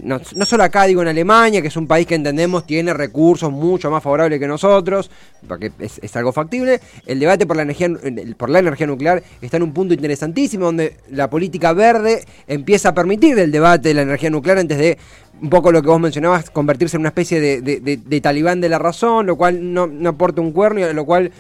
em, 0.04 0.20
no, 0.36 0.46
solo 0.46 0.64
acá, 0.64 0.86
digo 0.86 1.02
en 1.02 1.08
Alemania, 1.08 1.62
que 1.62 1.68
es 1.68 1.78
un 1.78 1.88
país 1.88 2.08
que 2.08 2.16
entendemos 2.16 2.66
tiene 2.66 2.94
recursos 2.94 3.52
mucho 3.52 3.90
más 3.92 4.04
favorables 4.04 4.40
que 4.40 4.48
nosotros, 4.48 5.10
porque 5.48 5.72
es, 5.80 6.16
algo 6.16 6.32
factible, 6.32 6.80
el 7.06 7.20
debate 7.20 7.46
por 7.46 7.56
la, 7.56 7.64
energía, 7.64 7.90
por 8.38 8.50
la 8.50 8.60
energía 8.60 8.88
nuclear 8.88 9.24
está 9.42 9.58
en 9.58 9.64
un 9.64 9.74
punto 9.74 9.94
interesantísimo, 9.94 10.66
donde 10.66 10.98
la 11.12 11.30
política 11.30 11.74
verde 11.74 12.24
empieza 12.48 12.90
a 12.90 12.94
permitir 12.94 13.38
el 13.40 13.52
debate 13.52 13.90
de 13.90 13.94
la 13.96 14.02
energía 14.04 14.30
nuclear 14.30 14.58
antes 14.58 14.78
de 14.78 14.98
un 15.42 15.50
poco 15.50 15.72
lo 15.72 15.82
que 15.82 15.88
vos 15.88 16.00
mencionabas, 16.00 16.50
convertirse 16.50 16.98
en 16.98 17.02
una 17.02 17.10
especie 17.10 17.40
de, 17.40 18.22
talibán 18.22 18.60
de 18.60 18.70
la 18.70 18.80
razón, 18.80 19.28
lo 19.28 19.36
cual 19.36 19.74
no, 19.74 19.88
no 19.88 20.10
aporta 20.10 20.42
un 20.42 20.52
cuerno 20.52 20.80
y 20.80 20.94
lo 20.94 21.06
cual 21.06 21.32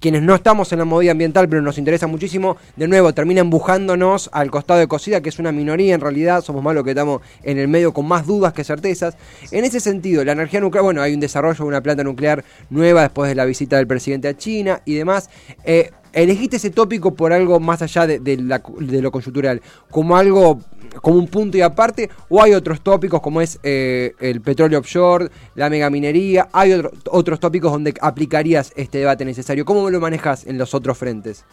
quienes 0.00 0.22
no 0.22 0.34
estamos 0.34 0.72
en 0.72 0.78
la 0.78 0.84
movida 0.84 1.12
ambiental, 1.12 1.48
pero 1.48 1.62
nos 1.62 1.78
interesa 1.78 2.06
muchísimo, 2.06 2.56
de 2.76 2.88
nuevo 2.88 3.12
termina 3.12 3.40
empujándonos 3.40 4.30
al 4.32 4.50
costado 4.50 4.80
de 4.80 4.88
Cocida, 4.88 5.20
que 5.20 5.28
es 5.28 5.38
una 5.38 5.52
minoría 5.52 5.94
en 5.94 6.00
realidad, 6.00 6.42
somos 6.42 6.62
más 6.62 6.74
los 6.74 6.84
que 6.84 6.90
estamos 6.90 7.22
en 7.42 7.58
el 7.58 7.68
medio 7.68 7.92
con 7.92 8.06
más 8.06 8.26
dudas 8.26 8.52
que 8.52 8.64
certezas. 8.64 9.16
En 9.50 9.64
ese 9.64 9.80
sentido, 9.80 10.24
la 10.24 10.32
energía 10.32 10.60
nuclear, 10.60 10.84
bueno, 10.84 11.02
hay 11.02 11.14
un 11.14 11.20
desarrollo 11.20 11.58
de 11.58 11.64
una 11.64 11.80
planta 11.80 12.04
nuclear 12.04 12.44
nueva 12.70 13.02
después 13.02 13.28
de 13.28 13.34
la 13.34 13.44
visita 13.44 13.76
del 13.76 13.86
presidente 13.86 14.28
a 14.28 14.36
China 14.36 14.82
y 14.84 14.94
demás. 14.94 15.30
Eh, 15.64 15.90
elegiste 16.22 16.56
ese 16.56 16.70
tópico 16.70 17.14
por 17.14 17.32
algo 17.32 17.60
más 17.60 17.82
allá 17.82 18.06
de, 18.06 18.36
lo 18.38 19.10
coyuntural, 19.12 19.60
como 19.90 20.16
algo, 20.16 20.60
como 21.02 21.18
un 21.18 21.28
punto 21.28 21.58
y 21.58 21.60
aparte, 21.60 22.08
o 22.28 22.42
hay 22.42 22.54
otros 22.54 22.80
tópicos 22.80 23.20
como 23.20 23.40
es 23.40 23.60
eh, 23.62 24.12
el 24.20 24.40
petróleo 24.40 24.78
offshore, 24.78 25.28
la 25.54 25.68
megaminería, 25.68 26.48
hay 26.52 26.82
otros 27.10 27.38
tópicos 27.38 27.70
donde 27.70 27.94
aplicarías 28.00 28.72
este 28.76 28.98
debate 28.98 29.24
necesario. 29.24 29.64
¿Cómo 29.64 29.90
lo 29.90 30.00
manejas 30.00 30.46
en 30.46 30.56
los 30.56 30.74
otros 30.74 30.96
frentes? 30.96 31.44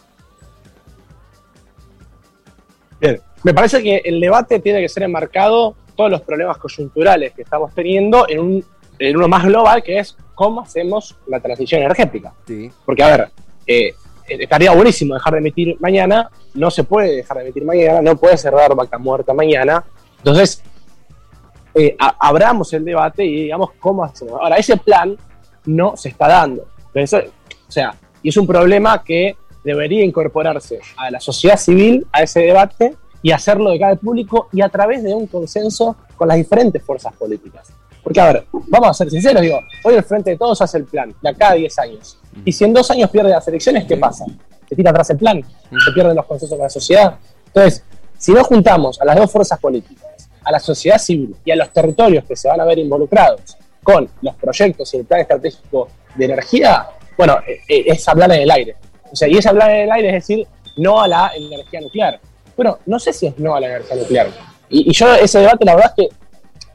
Bien, 3.02 3.20
me 3.44 3.54
parece 3.54 3.84
que 3.84 3.98
el 4.06 4.22
debate 4.22 4.60
tiene 4.60 4.82
que 4.82 4.88
ser 4.88 5.04
enmarcado 5.04 5.76
todos 5.98 6.10
los 6.10 6.22
problemas 6.22 6.58
coyunturales 6.58 7.34
que 7.34 7.42
estamos 7.42 7.74
teniendo 7.74 8.26
en, 8.30 8.40
un, 8.40 8.66
en 8.98 9.18
uno 9.18 9.28
más 9.28 9.44
global 9.44 9.84
que 9.84 10.00
es 10.00 10.16
cómo 10.34 10.62
hacemos 10.62 11.18
la 11.28 11.42
transición 11.42 11.82
energética. 11.82 12.34
Sí. 12.48 12.72
Porque, 12.86 13.04
a 13.04 13.18
ver, 13.18 13.30
eh, 13.68 13.94
estaría 14.40 14.72
buenísimo 14.72 15.14
dejar 15.14 15.34
de 15.34 15.40
emitir 15.40 15.78
mañana, 15.80 16.30
no 16.54 16.72
se 16.72 16.84
puede 16.84 17.16
dejar 17.18 17.38
de 17.38 17.44
emitir 17.44 17.66
mañana, 17.66 18.02
no 18.02 18.16
puede 18.16 18.38
cerrar 18.38 18.76
vaca 18.76 18.98
muerta 18.98 19.34
mañana. 19.34 19.84
Entonces, 20.18 20.64
eh, 21.76 21.96
abramos 21.98 22.72
el 22.74 22.86
debate 22.86 23.26
y 23.26 23.44
digamos 23.44 23.72
cómo 23.80 24.04
hacemos. 24.04 24.40
Ahora, 24.40 24.58
ese 24.58 24.78
plan 24.78 25.18
no 25.66 25.98
se 25.98 26.10
está 26.10 26.28
dando. 26.28 26.64
o 26.94 27.72
sea, 27.72 27.96
y 28.22 28.30
es 28.30 28.38
un 28.38 28.48
problema 28.48 29.04
que 29.04 29.36
debería 29.64 30.04
incorporarse 30.04 30.80
a 30.98 31.10
la 31.10 31.20
sociedad 31.20 31.58
civil, 31.58 32.06
a 32.12 32.24
ese 32.24 32.42
debate, 32.42 32.96
y 33.22 33.32
hacerlo 33.32 33.72
de 33.72 33.80
cada 33.80 33.96
público 33.96 34.50
y 34.52 34.62
a 34.62 34.70
través 34.70 35.02
de 35.02 35.14
un 35.14 35.28
consenso 35.28 35.96
con 36.16 36.28
las 36.28 36.38
diferentes 36.38 36.84
fuerzas 36.84 37.14
políticas. 37.14 37.72
Porque, 38.04 38.20
a 38.20 38.26
ver, 38.26 38.46
vamos 38.52 38.90
a 38.90 38.94
ser 38.94 39.10
sinceros, 39.10 39.42
digo, 39.42 39.60
hoy 39.86 39.96
el 39.96 40.04
Frente 40.04 40.32
de 40.32 40.38
Todos 40.38 40.62
hace 40.62 40.78
el 40.78 40.86
plan 40.86 41.16
de 41.22 41.30
acá 41.30 41.52
a 41.52 41.54
10 41.54 41.80
años. 41.80 42.18
Y 42.44 42.52
si 42.52 42.66
en 42.66 42.74
dos 42.74 42.92
años 42.92 43.10
pierde 43.10 43.30
las 43.30 43.48
elecciones, 43.48 43.86
¿qué 43.86 43.96
pasa? 43.96 44.26
Se 44.68 44.76
tira 44.76 44.92
atrás 44.92 45.10
el 45.12 45.18
plan, 45.18 45.42
se 45.42 45.92
pierden 45.94 46.16
los 46.16 46.26
consensos 46.26 46.58
con 46.58 46.66
la 46.66 46.70
sociedad. 46.70 47.18
Entonces, 47.48 47.84
si 48.18 48.34
no 48.34 48.44
juntamos 48.44 49.00
a 49.00 49.06
las 49.06 49.16
dos 49.16 49.32
fuerzas 49.32 49.60
políticas, 49.60 50.30
a 50.44 50.52
la 50.52 50.60
sociedad 50.60 50.98
civil 50.98 51.36
y 51.46 51.52
a 51.52 51.56
los 51.56 51.72
territorios 51.72 52.26
que 52.26 52.36
se 52.36 52.50
van 52.50 52.60
a 52.60 52.66
ver 52.66 52.80
involucrados 52.80 53.58
con 53.82 54.10
los 54.22 54.36
proyectos 54.36 54.94
y 54.94 54.98
el 54.98 55.06
plan 55.06 55.22
estratégico 55.22 55.88
de 56.16 56.26
energía, 56.26 56.88
bueno, 57.18 57.38
eh, 57.48 57.60
eh, 57.68 57.86
es 57.88 58.08
hablar 58.08 58.32
en 58.34 58.42
el 58.42 58.52
aire. 58.52 58.76
O 59.12 59.16
sea, 59.16 59.28
y 59.28 59.38
es 59.38 59.46
hablar 59.46 59.70
en 59.70 59.82
el 59.82 59.92
aire 59.92 60.10
es 60.10 60.28
decir, 60.28 60.48
no 60.78 61.02
a 61.02 61.08
la 61.08 61.32
energía 61.36 61.80
nuclear. 61.80 62.20
Bueno, 62.58 62.80
no 62.86 63.00
sé 63.00 63.14
si 63.14 63.28
es 63.28 63.38
no 63.40 63.56
a 63.56 63.60
la 63.60 63.68
energía 63.68 63.96
nuclear. 63.96 64.28
Y, 64.70 64.90
y 64.90 64.94
yo 64.94 65.14
ese 65.14 65.40
debate, 65.40 65.64
la 65.66 65.76
verdad 65.76 65.94
es 65.96 66.08
que 66.10 66.16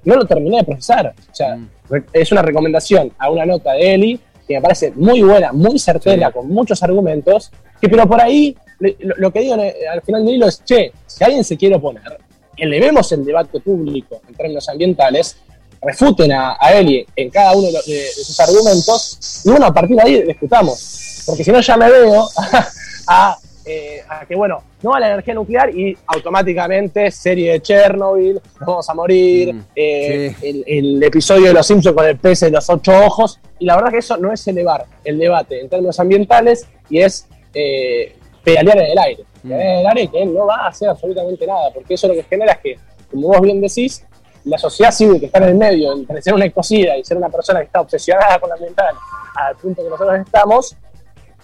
no 0.09 0.17
lo 0.17 0.25
terminé 0.27 0.57
de 0.59 0.65
procesar. 0.65 1.15
O 1.31 1.35
sea, 1.35 1.57
Mm. 1.57 1.69
es 2.13 2.33
una 2.33 2.43
recomendación 2.43 3.13
a 3.19 3.31
una 3.31 3.47
nota 3.47 3.73
de 3.73 3.95
Eli 3.95 4.21
que 4.47 4.55
me 4.55 4.63
parece 4.63 4.91
muy 4.93 5.23
buena, 5.23 5.53
muy 5.53 5.79
certera, 5.79 6.31
con 6.33 6.49
muchos 6.49 6.83
argumentos, 6.83 7.51
que 7.81 7.89
pero 7.89 8.07
por 8.09 8.21
ahí 8.21 8.57
lo, 8.81 9.15
lo 9.17 9.31
que 9.33 9.41
digo 9.41 9.55
al 9.55 10.03
final 10.03 10.25
del 10.25 10.35
hilo 10.37 10.47
es, 10.49 10.63
che, 10.65 10.93
si 11.07 11.23
alguien 11.25 11.45
se 11.45 11.57
quiere 11.57 11.77
oponer, 11.77 12.19
elevemos 12.57 13.11
el 13.13 13.25
debate 13.25 13.61
público 13.61 14.21
en 14.29 14.35
términos 14.35 14.69
ambientales, 14.69 15.37
refuten 15.83 16.33
a, 16.33 16.57
a 16.59 16.73
Eli 16.73 17.07
en 17.15 17.31
cada 17.31 17.53
uno 17.53 17.67
de, 17.69 17.73
los- 17.75 17.87
de- 17.87 17.95
de 17.95 18.25
sus 18.25 18.41
argumentos, 18.41 19.43
y 19.45 19.51
bueno, 19.51 19.67
a 19.67 19.73
partir 19.75 19.97
de 19.97 20.03
ahí 20.03 20.23
discutamos. 20.23 21.23
Porque 21.27 21.45
si 21.45 21.51
no 21.53 21.61
ya 21.61 21.77
me 21.77 21.91
veo 21.91 22.29
a, 23.07 23.37
eh, 23.69 24.03
a 24.09 24.25
que, 24.25 24.35
bueno, 24.35 24.63
no 24.83 24.95
a 24.95 25.01
la 25.01 25.09
energía 25.09 25.35
nuclear 25.35 25.69
y 25.75 25.97
automáticamente 26.07 27.11
serie 27.11 27.53
de 27.53 27.61
Chernobyl, 27.61 28.35
nos 28.35 28.67
vamos 28.67 28.89
a 28.89 28.95
morir, 28.95 29.55
Mm, 29.55 29.65
eh, 29.77 30.35
sí. 30.41 30.49
el, 30.49 30.65
el 30.67 31.03
episodio 31.03 31.49
de 31.49 31.53
Los 31.53 31.67
Simpsons 31.67 31.95
con 31.95 32.07
el 32.07 32.17
pez 32.17 32.41
de 32.41 32.51
los 32.51 32.69
ocho 32.71 32.93
ojos, 33.05 33.39
y 33.59 33.67
la 33.67 33.77
verdad 33.77 33.91
que 33.91 33.99
eso 33.99 34.17
no 34.17 34.33
es 34.33 34.47
elevar 34.49 34.87
el 35.05 35.19
debate 35.19 35.61
en 35.61 35.69
términos 35.69 36.01
ambientales 36.01 36.67
y 36.89 37.01
es 37.01 37.27
eh, 37.53 38.17
pedalear 38.43 38.79
en 38.79 38.91
el 38.93 38.99
aire. 38.99 39.25
Mm. 39.43 39.49
Pedalear 39.49 39.71
en 39.71 39.79
el 39.81 39.87
aire 39.87 40.11
que 40.11 40.27
no 40.27 40.47
va 40.47 40.57
a 40.57 40.69
hacer 40.69 40.89
absolutamente 40.89 41.47
nada, 41.47 41.71
porque 41.75 41.95
eso 41.95 42.09
lo 42.09 42.15
que 42.15 42.23
genera 42.23 42.53
es 42.53 42.59
que, 42.61 42.79
como 43.11 43.29
vos 43.29 43.41
bien 43.43 43.61
decís, 43.61 44.05
la 44.45 44.57
sociedad 44.57 44.93
civil 44.93 45.21
que 45.21 45.27
está 45.27 45.39
en 45.39 45.45
el 45.45 45.55
medio, 45.57 45.93
entre 45.93 46.23
ser 46.23 46.33
una 46.33 46.47
ecocida 46.47 46.97
y 46.97 47.05
ser 47.05 47.19
una 47.19 47.29
persona 47.29 47.61
que 47.61 47.67
está 47.67 47.81
obsesionada 47.83 48.39
con 48.39 48.49
lo 48.49 48.55
ambiental, 48.55 48.95
al 49.35 49.57
punto 49.57 49.83
que 49.83 49.91
nosotros 49.91 50.19
estamos, 50.25 50.77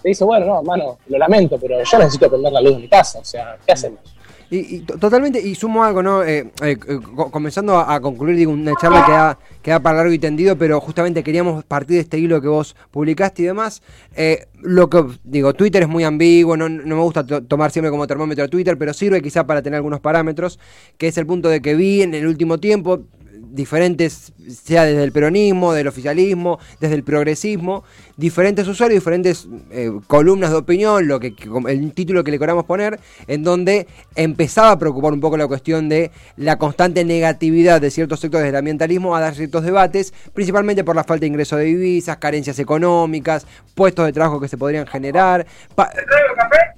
te 0.05 0.09
dice, 0.09 0.23
bueno, 0.23 0.45
no, 0.45 0.59
hermano, 0.59 0.99
lo 1.07 1.17
lamento, 1.17 1.57
pero 1.59 1.77
yo 1.83 1.97
necesito 1.97 2.29
prender 2.29 2.53
la 2.53 2.61
luz 2.61 2.73
de 2.75 2.81
mi 2.83 2.87
casa, 2.87 3.17
o 3.17 3.25
sea, 3.25 3.57
¿qué 3.65 3.71
hacemos? 3.73 4.01
Y, 4.51 4.75
y 4.75 4.79
to- 4.81 4.99
totalmente, 4.99 5.41
y 5.41 5.55
sumo 5.55 5.83
algo, 5.83 6.03
¿no? 6.03 6.23
Eh, 6.23 6.51
eh, 6.61 6.77
eh, 6.87 6.99
co- 7.15 7.31
comenzando 7.31 7.75
a, 7.75 7.95
a 7.95 7.99
concluir, 7.99 8.35
digo, 8.35 8.51
una 8.51 8.73
charla 8.79 9.03
que 9.03 9.11
da, 9.11 9.39
que 9.63 9.71
da 9.71 9.79
para 9.79 9.97
largo 9.97 10.13
y 10.13 10.19
tendido, 10.19 10.55
pero 10.59 10.79
justamente 10.79 11.23
queríamos 11.23 11.63
partir 11.63 11.95
de 11.95 12.01
este 12.01 12.19
hilo 12.19 12.39
que 12.39 12.47
vos 12.47 12.75
publicaste 12.91 13.41
y 13.41 13.45
demás. 13.45 13.81
Eh, 14.15 14.45
lo 14.61 14.91
que, 14.91 15.03
digo, 15.23 15.55
Twitter 15.55 15.81
es 15.81 15.89
muy 15.89 16.03
ambiguo, 16.03 16.55
no, 16.55 16.69
no 16.69 16.95
me 16.95 17.01
gusta 17.01 17.25
to- 17.25 17.41
tomar 17.43 17.71
siempre 17.71 17.89
como 17.89 18.05
termómetro 18.05 18.45
a 18.45 18.47
Twitter, 18.47 18.77
pero 18.77 18.93
sirve 18.93 19.23
quizá 19.23 19.47
para 19.47 19.63
tener 19.63 19.77
algunos 19.77 20.01
parámetros, 20.01 20.59
que 20.99 21.07
es 21.07 21.17
el 21.17 21.25
punto 21.25 21.49
de 21.49 21.63
que 21.63 21.73
vi 21.73 22.03
en 22.03 22.13
el 22.13 22.27
último 22.27 22.59
tiempo 22.59 23.01
diferentes, 23.55 24.33
sea 24.63 24.83
desde 24.85 25.03
el 25.03 25.11
peronismo, 25.11 25.73
del 25.73 25.87
oficialismo, 25.87 26.59
desde 26.79 26.95
el 26.95 27.03
progresismo, 27.03 27.83
diferentes 28.17 28.67
usuarios, 28.67 28.99
diferentes 29.01 29.47
eh, 29.71 29.91
columnas 30.07 30.51
de 30.51 30.57
opinión, 30.57 31.07
lo 31.07 31.19
que, 31.19 31.33
el 31.67 31.91
título 31.93 32.23
que 32.23 32.31
le 32.31 32.39
queramos 32.39 32.65
poner, 32.65 32.99
en 33.27 33.43
donde 33.43 33.87
empezaba 34.15 34.71
a 34.71 34.79
preocupar 34.79 35.13
un 35.13 35.19
poco 35.21 35.37
la 35.37 35.47
cuestión 35.47 35.89
de 35.89 36.11
la 36.37 36.57
constante 36.57 37.03
negatividad 37.05 37.81
de 37.81 37.91
ciertos 37.91 38.19
sectores 38.19 38.45
del 38.45 38.55
ambientalismo 38.55 39.15
a 39.15 39.19
dar 39.21 39.35
ciertos 39.35 39.63
debates, 39.63 40.13
principalmente 40.33 40.83
por 40.83 40.95
la 40.95 41.03
falta 41.03 41.21
de 41.21 41.27
ingreso 41.27 41.57
de 41.57 41.65
divisas, 41.65 42.17
carencias 42.17 42.59
económicas, 42.59 43.45
puestos 43.73 44.05
de 44.05 44.13
trabajo 44.13 44.39
que 44.39 44.47
se 44.47 44.57
podrían 44.57 44.85
generar. 44.87 45.45
Pa- 45.75 45.91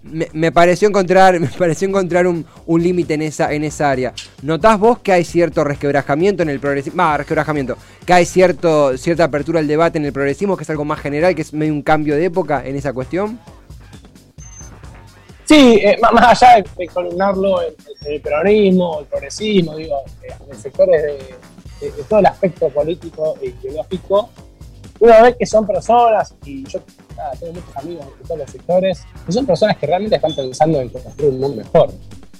me, 0.04 0.28
me 0.34 0.52
pareció 0.52 0.88
encontrar, 0.88 1.40
me 1.40 1.48
pareció 1.48 1.88
encontrar 1.88 2.28
un, 2.28 2.46
un 2.66 2.82
límite 2.84 3.16
en 3.16 3.22
esa, 3.24 3.52
en 3.54 3.64
esa 3.64 3.90
área. 3.90 4.14
¿Notás 4.42 4.80
vos 4.80 5.00
que 5.00 5.12
hay 5.12 5.26
cierto 5.26 5.64
resquebrajamiento 5.64 6.44
en 6.44 6.50
el 6.50 6.60
progresismo? 6.68 7.02
Ah, 7.02 7.18
resquebrajamiento. 7.18 7.78
Que 8.06 8.14
hay 8.14 8.26
cierto, 8.26 8.98
cierta 8.98 9.24
apertura 9.24 9.60
al 9.60 9.68
debate 9.68 9.98
en 9.98 10.06
el 10.06 10.14
progresismo, 10.14 10.56
que 10.58 10.64
es 10.64 10.70
algo 10.70 10.86
más 10.86 11.00
general, 11.00 11.36
que 11.36 11.42
es 11.42 11.54
medio 11.54 11.74
un 11.74 11.82
cambio 11.82 12.16
de 12.16 12.26
época 12.26 12.66
en 12.66 12.76
esa 12.76 12.94
cuestión. 12.94 13.40
Sí, 15.46 15.80
eh, 15.82 15.98
más, 16.02 16.44
allá 16.44 16.64
de, 16.78 16.88
columnarlo 16.88 17.62
en 17.62 17.74
el 18.06 18.20
peronismo, 18.20 19.00
el 19.00 19.06
progresismo, 19.06 19.78
digo, 19.78 20.04
eh, 20.22 20.34
en 20.52 20.58
sectores 20.58 21.02
de, 21.02 21.90
todo 22.10 22.20
el 22.20 22.26
aspecto 22.26 22.68
político 22.70 23.36
e 23.42 23.48
ideológico, 23.48 24.30
uno 25.00 25.14
ve 25.22 25.38
que 25.38 25.46
son 25.46 25.66
personas, 25.66 26.36
y 26.44 26.66
yo 26.66 26.82
tengo 27.40 27.54
muchos 27.54 27.78
amigos 27.78 28.06
de 28.06 28.24
todos 28.26 28.40
los 28.40 28.50
sectores, 28.50 29.06
que 29.26 29.32
son 29.32 29.46
personas 29.46 29.78
que 29.78 29.88
realmente 29.88 30.18
están 30.18 30.36
pensando 30.36 30.82
en 30.82 30.90
construir 30.90 31.32
un 31.32 31.40
mundo 31.40 31.64
mejor. 31.64 31.94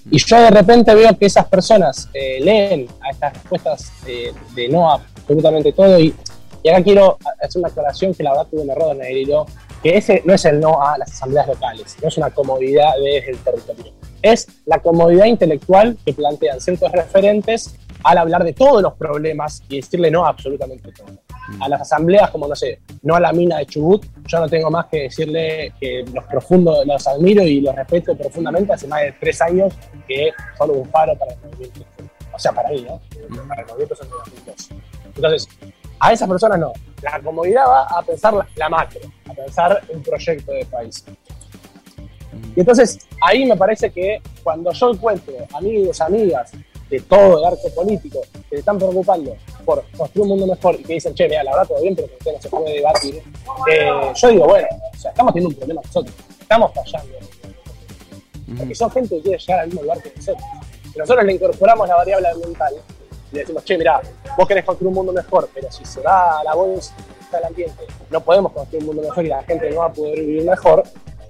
Y 0.10 0.20
yo 0.20 0.40
de 0.40 0.50
repente 0.50 0.96
veo 0.96 1.18
que 1.18 1.26
esas 1.26 1.48
personas 1.48 2.10
eh, 2.14 2.40
leen 2.42 2.88
a 3.02 3.10
estas 3.10 3.34
respuestas 3.34 3.92
de 4.06 4.70
no 4.70 4.90
a 4.90 5.02
absolutamente 5.28 5.74
todo, 5.74 6.00
y, 6.00 6.16
y 6.64 6.70
acá 6.70 6.82
quiero 6.84 7.18
hacer 7.42 7.60
una 7.60 7.68
aclaración 7.68 8.14
que 8.14 8.24
la 8.24 8.32
verdad 8.32 8.48
tuve 8.50 8.62
un 8.62 8.70
error 8.70 8.96
en 8.96 9.04
el 9.04 9.18
hilo, 9.18 9.46
que 9.84 9.98
ese 9.98 10.22
no 10.26 10.34
es 10.34 10.46
el 10.46 10.60
no 10.60 10.82
a 10.82 10.98
las 10.98 11.12
asambleas 11.12 11.48
locales, 11.48 11.98
no 12.02 12.08
es 12.08 12.18
una 12.18 12.30
comodidad 12.30 12.94
desde 12.96 13.32
el 13.32 13.38
territorio, 13.38 13.94
es 14.22 14.48
la 14.66 14.80
comodidad 14.80 15.26
intelectual 15.26 15.98
que 16.06 16.14
plantean 16.14 16.62
ciertos 16.62 16.92
referentes 16.92 17.76
al 18.04 18.18
hablar 18.18 18.44
de 18.44 18.54
todos 18.54 18.82
los 18.82 18.94
problemas 18.94 19.62
y 19.70 19.78
decirle 19.78 20.10
no 20.10 20.26
a 20.26 20.30
absolutamente 20.30 20.92
todo. 20.92 21.08
A 21.60 21.70
las 21.70 21.82
asambleas, 21.82 22.30
como 22.30 22.48
no 22.48 22.56
sé, 22.56 22.80
no 23.04 23.16
a 23.16 23.20
la 23.20 23.32
mina 23.32 23.60
de 23.60 23.66
Chubut, 23.66 24.06
yo 24.26 24.40
no 24.40 24.50
tengo 24.50 24.70
más 24.70 24.88
que 24.88 25.04
decirle 25.04 25.74
que 25.80 26.04
los 26.14 26.26
profundos, 26.26 26.86
los 26.86 27.08
admiro 27.08 27.44
y 27.44 27.62
los 27.62 27.76
respeto 27.76 28.18
profundamente 28.18 28.74
hace 28.74 28.88
más 28.88 29.02
de 29.02 29.14
tres 29.14 29.42
años 29.42 29.74
que 30.08 30.32
son 30.58 30.72
un 30.72 30.86
faro 30.90 31.16
para 31.18 31.34
el 31.34 31.40
movimiento. 31.40 31.86
O 32.34 32.40
sea, 32.40 32.52
para 32.52 32.70
mí, 32.70 32.86
¿no? 32.88 33.00
Para 33.48 33.62
el 33.62 33.68
movimiento 33.68 33.96
son 33.96 34.10
2002. 34.10 34.70
Entonces, 35.16 35.48
a 36.00 36.14
esas 36.14 36.28
personas 36.28 36.60
no. 36.60 36.74
La 37.02 37.20
comodidad 37.22 37.66
va 37.68 37.84
a 37.84 38.02
pensar 38.04 38.34
la, 38.34 38.48
la 38.56 38.70
macro, 38.70 39.02
a 39.30 39.34
pensar 39.34 39.82
un 39.94 40.04
proyecto 40.04 40.52
de 40.52 40.66
país. 40.66 41.04
Y 42.56 42.60
entonces, 42.60 43.00
ahí 43.22 43.46
me 43.46 43.56
parece 43.56 43.90
que 43.90 44.22
cuando 44.44 44.72
yo 44.72 44.92
encuentro 44.92 45.34
amigos, 45.54 46.02
amigas 46.02 46.52
de 46.90 47.00
todo 47.02 47.40
el 47.40 47.46
arco 47.46 47.70
político 47.76 48.22
que 48.50 48.50
se 48.50 48.56
están 48.58 48.78
preocupando 48.78 49.36
por 49.68 49.84
construir 49.98 50.24
un 50.24 50.30
mundo 50.30 50.48
mejor 50.48 50.76
y 50.76 50.84
que 50.84 50.94
dicen, 50.94 51.14
che, 51.14 51.28
mira, 51.28 51.44
la 51.44 51.52
verdad 51.52 51.68
todo 51.68 51.82
bien, 51.82 51.94
pero 51.94 52.08
que 52.08 52.16
usted 52.16 52.34
no 52.34 52.42
se 52.42 52.50
puede 52.50 52.74
debatir, 52.76 53.22
eh, 53.70 54.12
yo 54.16 54.28
digo, 54.30 54.46
bueno, 54.48 54.68
o 54.94 54.98
sea, 54.98 55.12
estamos 55.12 55.34
teniendo 55.34 55.54
un 55.54 55.60
problema 55.60 55.82
nosotros, 55.84 56.16
estamos 56.40 56.72
fallando. 56.74 57.18
Porque 58.58 58.76
son 58.76 58.90
gente 58.92 59.18
que 59.18 59.22
quiere 59.24 59.38
llegar 59.38 59.60
al 59.60 59.68
mismo 59.68 59.82
lugar 59.82 60.02
que 60.02 60.14
nosotros. 60.16 60.48
Si 60.94 60.98
nosotros 60.98 61.26
le 61.26 61.34
incorporamos 61.34 61.86
la 61.90 61.96
variable 61.98 62.30
ambiental 62.30 62.74
y 63.30 63.36
le 63.36 63.42
decimos, 63.42 63.66
che, 63.66 63.78
mira, 63.78 64.02
vos 64.38 64.48
querés 64.48 64.64
construir 64.64 64.88
un 64.88 64.94
mundo 64.94 65.12
mejor, 65.12 65.50
pero 65.54 65.70
si 65.70 65.84
se 65.84 66.00
va 66.00 66.40
a 66.40 66.44
la 66.46 66.56
bolsa 66.56 66.96
del 67.34 67.44
ambiente, 67.44 67.86
no 68.10 68.22
podemos 68.22 68.54
construir 68.54 68.84
un 68.84 68.88
mundo 68.88 69.02
mejor 69.02 69.26
y 69.26 69.28
la 69.28 69.44
gente 69.44 69.70
no 69.70 69.80
va 69.82 69.88
a 69.88 69.92
poder 69.92 70.18
vivir 70.18 70.46
mejor. 70.46 70.84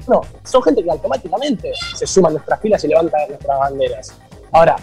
No, 0.08 0.22
son 0.44 0.62
gente 0.62 0.84
que 0.84 0.92
automáticamente 0.92 1.72
se 1.96 2.06
suman 2.06 2.30
a 2.30 2.34
nuestras 2.34 2.62
filas 2.62 2.84
y 2.84 2.88
levantan 2.88 3.28
nuestras 3.30 3.60
banderas. 3.60 4.14
Ahora, 4.52 4.76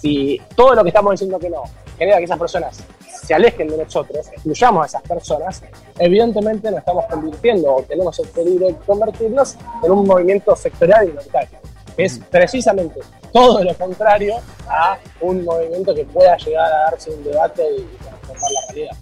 si 0.00 0.42
todo 0.56 0.74
lo 0.74 0.82
que 0.82 0.88
estamos 0.88 1.12
diciendo 1.12 1.38
que 1.38 1.48
no 1.48 1.62
genera 1.98 2.18
que 2.18 2.24
esas 2.24 2.38
personas 2.38 2.84
se 3.24 3.34
alejen 3.34 3.68
de 3.68 3.78
nosotros, 3.78 4.28
excluyamos 4.32 4.82
a 4.82 4.86
esas 4.86 5.02
personas, 5.02 5.62
evidentemente 5.98 6.70
nos 6.70 6.80
estamos 6.80 7.06
convirtiendo 7.06 7.74
o 7.74 7.82
tenemos 7.82 8.18
el 8.18 8.28
peligro 8.28 8.66
de 8.66 8.74
convertirnos 8.86 9.56
en 9.82 9.90
un 9.90 10.06
movimiento 10.06 10.54
sectorial 10.54 11.04
y 11.06 11.08
minoritario, 11.08 11.58
que 11.96 12.04
es 12.04 12.20
precisamente 12.30 13.00
todo 13.32 13.64
lo 13.64 13.74
contrario 13.74 14.36
a 14.68 14.98
un 15.20 15.44
movimiento 15.44 15.94
que 15.94 16.04
pueda 16.04 16.36
llegar 16.36 16.70
a 16.70 16.90
darse 16.90 17.10
un 17.10 17.24
debate 17.24 17.62
y 17.78 17.82
transformar 18.04 18.50
la 18.52 18.72
realidad. 18.72 18.96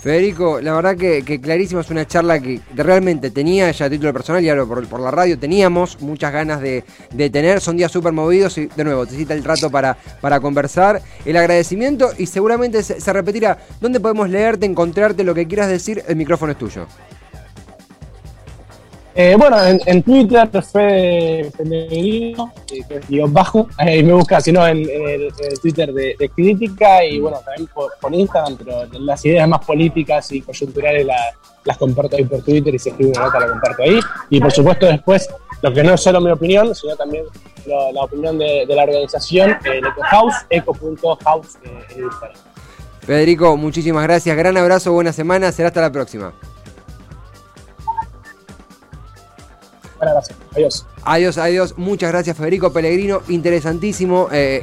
Federico, 0.00 0.60
la 0.60 0.74
verdad 0.74 0.96
que, 0.96 1.22
que 1.22 1.40
clarísimo 1.40 1.80
es 1.80 1.90
una 1.90 2.06
charla 2.06 2.38
que 2.40 2.60
realmente 2.74 3.30
tenía 3.30 3.70
ya 3.70 3.86
a 3.86 3.90
título 3.90 4.12
personal 4.12 4.44
y 4.44 4.48
ahora 4.48 4.64
por, 4.64 5.00
la 5.00 5.10
radio 5.10 5.38
teníamos 5.38 6.00
muchas 6.00 6.32
ganas 6.32 6.60
de, 6.60 6.84
de 7.12 7.30
tener. 7.30 7.60
Son 7.60 7.76
días 7.76 7.90
súper 7.90 8.12
movidos 8.12 8.58
y 8.58 8.66
de 8.66 8.84
nuevo 8.84 9.06
te 9.06 9.16
cita 9.16 9.34
el 9.34 9.44
rato 9.44 9.70
para, 9.70 9.96
para 10.20 10.40
conversar. 10.40 11.02
El 11.24 11.36
agradecimiento 11.36 12.10
y 12.18 12.26
seguramente 12.26 12.82
se, 12.82 13.00
se 13.00 13.12
repetirá. 13.12 13.58
¿Dónde 13.80 14.00
podemos 14.00 14.28
leerte, 14.28 14.66
encontrarte, 14.66 15.24
lo 15.24 15.34
que 15.34 15.46
quieras 15.46 15.68
decir? 15.68 16.02
El 16.06 16.16
micrófono 16.16 16.52
es 16.52 16.58
tuyo. 16.58 16.86
Eh, 19.20 19.34
bueno, 19.36 19.60
en, 19.64 19.80
en 19.84 20.00
Twitter, 20.04 20.48
Fede 20.62 21.50
Pellegrino, 21.50 22.52
eh, 22.70 23.00
guion 23.08 23.32
bajo, 23.32 23.66
ahí 23.76 24.00
me 24.04 24.12
busca, 24.12 24.40
si 24.40 24.52
no, 24.52 24.64
en, 24.64 24.88
el, 24.88 25.32
Twitter 25.60 25.92
de, 25.92 26.30
Crítica 26.36 27.04
y 27.04 27.18
bueno, 27.18 27.40
también 27.44 27.68
por, 27.74 28.14
Instagram, 28.14 28.56
pero 28.56 28.84
las 29.00 29.24
ideas 29.24 29.48
más 29.48 29.64
políticas 29.66 30.30
y 30.30 30.40
coyunturales 30.40 31.04
la- 31.04 31.34
las 31.64 31.76
comparto 31.76 32.14
ahí 32.14 32.26
por 32.26 32.42
Twitter 32.42 32.72
y 32.72 32.78
si 32.78 32.90
escribo 32.90 33.10
una 33.10 33.24
nota 33.24 33.40
la 33.40 33.48
comparto 33.48 33.82
ahí. 33.82 33.98
Y 34.30 34.40
por 34.40 34.52
supuesto 34.52 34.86
después, 34.86 35.28
lo 35.62 35.72
que 35.72 35.82
no 35.82 35.94
es 35.94 36.00
solo 36.00 36.20
mi 36.20 36.30
opinión, 36.30 36.72
sino 36.76 36.94
también 36.94 37.24
la 37.66 38.00
opinión 38.00 38.38
de, 38.38 38.66
la 38.68 38.84
organización, 38.84 39.50
eh, 39.64 39.78
el 39.78 39.86
Eco 39.86 40.02
House, 40.02 40.34
eco.house 40.48 41.58
eh, 41.64 41.70
en 41.96 42.04
Instagram. 42.04 42.38
Federico, 43.00 43.56
muchísimas 43.56 44.04
gracias. 44.04 44.36
Gran 44.36 44.56
abrazo, 44.56 44.92
buena 44.92 45.12
semana. 45.12 45.50
Será 45.50 45.68
hasta 45.68 45.80
la 45.80 45.90
próxima. 45.90 46.32
Bueno, 49.98 50.12
gracias. 50.14 50.38
Adiós. 50.54 50.86
Adiós, 51.04 51.38
adiós. 51.38 51.74
Muchas 51.76 52.10
gracias, 52.12 52.36
Federico 52.36 52.72
Pellegrino. 52.72 53.20
Interesantísimo, 53.28 54.28
eh, 54.30 54.62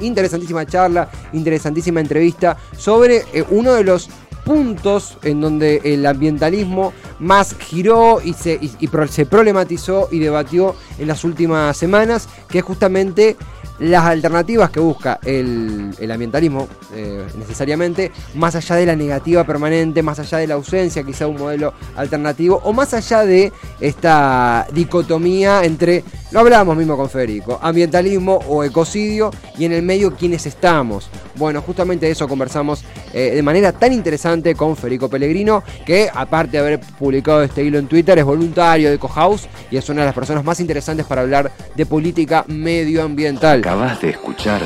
interesantísima 0.00 0.66
charla, 0.66 1.08
interesantísima 1.32 2.00
entrevista 2.00 2.56
sobre 2.76 3.24
eh, 3.32 3.44
uno 3.50 3.72
de 3.74 3.84
los 3.84 4.08
puntos 4.44 5.18
en 5.24 5.40
donde 5.40 5.80
el 5.82 6.06
ambientalismo 6.06 6.92
más 7.18 7.56
giró 7.58 8.20
y 8.22 8.32
se, 8.32 8.54
y- 8.60 8.70
se 9.10 9.26
problematizó 9.26 10.08
y 10.12 10.20
debatió 10.20 10.76
en 11.00 11.08
las 11.08 11.24
últimas 11.24 11.76
semanas, 11.76 12.28
que 12.48 12.58
es 12.58 12.64
justamente 12.64 13.36
las 13.78 14.04
alternativas 14.04 14.70
que 14.70 14.80
busca 14.80 15.18
el, 15.24 15.94
el 15.98 16.10
ambientalismo 16.10 16.68
eh, 16.94 17.26
necesariamente, 17.38 18.12
más 18.34 18.54
allá 18.54 18.76
de 18.76 18.86
la 18.86 18.96
negativa 18.96 19.44
permanente, 19.44 20.02
más 20.02 20.18
allá 20.18 20.38
de 20.38 20.46
la 20.46 20.54
ausencia 20.54 21.02
quizá 21.02 21.26
un 21.26 21.36
modelo 21.36 21.74
alternativo, 21.96 22.60
o 22.64 22.72
más 22.72 22.94
allá 22.94 23.24
de 23.24 23.52
esta 23.80 24.66
dicotomía 24.72 25.64
entre, 25.64 26.04
lo 26.36 26.40
hablábamos 26.40 26.76
mismo 26.76 26.98
con 26.98 27.08
Federico, 27.08 27.58
ambientalismo 27.62 28.38
o 28.46 28.62
ecocidio, 28.62 29.30
y 29.56 29.64
en 29.64 29.72
el 29.72 29.82
medio 29.82 30.14
quiénes 30.14 30.44
estamos. 30.44 31.08
Bueno, 31.36 31.62
justamente 31.62 32.10
eso 32.10 32.28
conversamos 32.28 32.84
eh, 33.14 33.30
de 33.34 33.42
manera 33.42 33.72
tan 33.72 33.94
interesante 33.94 34.54
con 34.54 34.76
Federico 34.76 35.08
Pellegrino, 35.08 35.62
que 35.86 36.10
aparte 36.12 36.52
de 36.52 36.58
haber 36.58 36.80
publicado 36.80 37.42
este 37.42 37.64
hilo 37.64 37.78
en 37.78 37.86
Twitter, 37.86 38.18
es 38.18 38.24
voluntario 38.26 38.90
de 38.90 38.96
EcoHouse 38.96 39.48
y 39.70 39.78
es 39.78 39.88
una 39.88 40.02
de 40.02 40.08
las 40.08 40.14
personas 40.14 40.44
más 40.44 40.60
interesantes 40.60 41.06
para 41.06 41.22
hablar 41.22 41.50
de 41.74 41.86
política 41.86 42.44
medioambiental. 42.48 43.60
Acabas 43.60 44.02
de 44.02 44.10
escuchar 44.10 44.60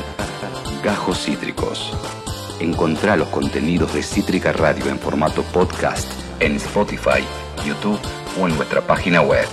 Gajos 0.83 1.25
Cítricos. 1.25 1.97
Encontrá 2.59 3.15
los 3.15 3.29
contenidos 3.29 3.95
de 3.95 4.03
Cítrica 4.03 4.53
Radio 4.53 4.89
en 4.89 4.99
formato 4.99 5.45
podcast 5.45 6.11
en 6.41 6.57
Spotify, 6.57 7.23
YouTube 7.65 8.01
o 8.41 8.49
en 8.49 8.57
nuestra 8.57 8.81
página 8.81 9.21
web. 9.23 9.47